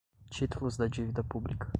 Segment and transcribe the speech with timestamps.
[0.33, 1.69] títulos da dívida pública